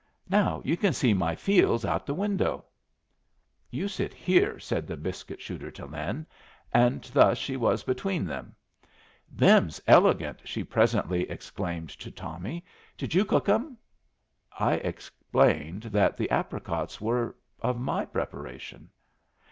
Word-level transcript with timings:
Now 0.29 0.63
you 0.65 0.77
can 0.77 0.93
see 0.93 1.13
my 1.13 1.35
fields 1.35 1.85
out 1.85 2.01
of 2.01 2.05
the 2.07 2.15
window." 2.15 2.65
"You 3.69 3.87
sit 3.87 4.15
here," 4.15 4.57
said 4.59 4.87
the 4.87 4.97
biscuit 4.97 5.39
shooter 5.39 5.69
to 5.69 5.85
Lin; 5.85 6.25
and 6.73 7.03
thus 7.03 7.37
she 7.37 7.55
was 7.55 7.83
between 7.83 8.25
them. 8.25 8.55
"Them's 9.31 9.79
elegant!" 9.85 10.41
she 10.43 10.63
presently 10.63 11.29
exclaimed 11.29 11.89
to 11.99 12.09
Tommy. 12.09 12.65
"Did 12.97 13.13
you 13.13 13.23
cook 13.25 13.47
'em?" 13.47 13.77
I 14.57 14.77
explained 14.77 15.83
that 15.83 16.17
the 16.17 16.31
apricots 16.31 16.99
were 16.99 17.35
of 17.59 17.79
my 17.79 18.03
preparation. 18.05 18.89